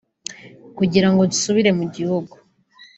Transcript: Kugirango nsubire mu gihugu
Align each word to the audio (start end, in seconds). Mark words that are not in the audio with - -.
Kugirango 0.77 1.21
nsubire 1.29 1.71
mu 1.77 1.85
gihugu 1.95 2.33